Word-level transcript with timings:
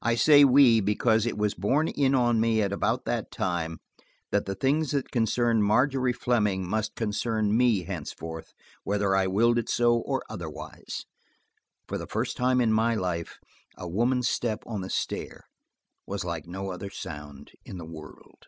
I 0.00 0.14
say 0.14 0.44
we, 0.44 0.78
because 0.78 1.26
it 1.26 1.36
was 1.36 1.54
borne 1.54 1.88
in 1.88 2.14
on 2.14 2.40
me 2.40 2.62
at 2.62 2.72
about 2.72 3.04
that 3.06 3.32
time, 3.32 3.80
that 4.30 4.46
the 4.46 4.54
things 4.54 4.92
that 4.92 5.10
concerned 5.10 5.64
Margery 5.64 6.12
Fleming 6.12 6.70
must 6.70 6.94
concern 6.94 7.56
me 7.56 7.82
henceforth, 7.82 8.52
whether 8.84 9.16
I 9.16 9.26
willed 9.26 9.58
it 9.58 9.68
so 9.68 9.96
or 9.96 10.22
otherwise. 10.30 11.04
For 11.88 11.98
the 11.98 12.06
first 12.06 12.36
time 12.36 12.60
in 12.60 12.72
my 12.72 12.94
life 12.94 13.40
a 13.76 13.88
woman's 13.88 14.28
step 14.28 14.62
on 14.66 14.82
the 14.82 14.88
stair 14.88 15.42
was 16.06 16.24
like 16.24 16.46
no 16.46 16.70
other 16.70 16.88
sound 16.88 17.50
in 17.64 17.76
the 17.76 17.84
world. 17.84 18.46